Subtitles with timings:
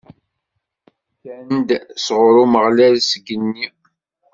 [1.11, 1.69] Kkan-d
[2.05, 3.67] sɣur Umeɣlal, seg igenni.